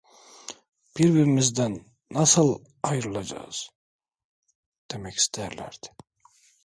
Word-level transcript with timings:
"Birbirimizden 0.97 1.85
nasıl 2.11 2.63
ayrılacağız?" 2.83 3.69
demek 4.91 5.15
isterlerdi. 5.17 5.95